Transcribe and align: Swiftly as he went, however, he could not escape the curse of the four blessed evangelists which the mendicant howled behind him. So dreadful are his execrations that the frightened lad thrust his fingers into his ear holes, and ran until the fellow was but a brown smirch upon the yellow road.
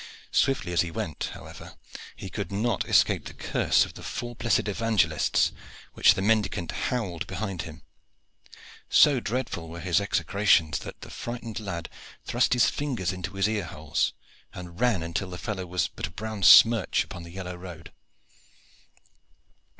Swiftly 0.31 0.73
as 0.73 0.81
he 0.81 0.89
went, 0.89 1.25
however, 1.35 1.75
he 2.15 2.27
could 2.27 2.51
not 2.51 2.89
escape 2.89 3.25
the 3.25 3.35
curse 3.35 3.85
of 3.85 3.93
the 3.93 4.01
four 4.01 4.33
blessed 4.35 4.67
evangelists 4.67 5.51
which 5.93 6.15
the 6.15 6.23
mendicant 6.23 6.71
howled 6.71 7.27
behind 7.27 7.61
him. 7.61 7.83
So 8.89 9.19
dreadful 9.19 9.75
are 9.75 9.79
his 9.79 10.01
execrations 10.01 10.79
that 10.79 11.01
the 11.01 11.11
frightened 11.11 11.59
lad 11.59 11.87
thrust 12.25 12.53
his 12.53 12.67
fingers 12.67 13.13
into 13.13 13.35
his 13.35 13.47
ear 13.47 13.65
holes, 13.65 14.13
and 14.55 14.79
ran 14.79 15.03
until 15.03 15.29
the 15.29 15.37
fellow 15.37 15.67
was 15.67 15.87
but 15.87 16.07
a 16.07 16.09
brown 16.09 16.41
smirch 16.41 17.03
upon 17.03 17.21
the 17.21 17.29
yellow 17.29 17.55
road. 17.55 17.91